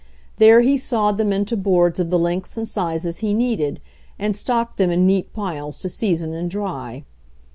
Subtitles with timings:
[0.39, 3.79] There he sawed them into boards of the lengths and sizes he needed
[4.17, 7.03] and stocked them in neat piles to season and dry.